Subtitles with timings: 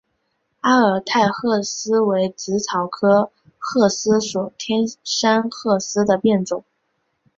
[0.61, 6.63] 阿尔泰鹤虱为紫草科鹤虱属天山鹤虱的变种。